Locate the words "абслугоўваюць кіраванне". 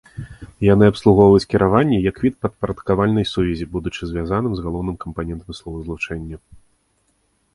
0.91-1.99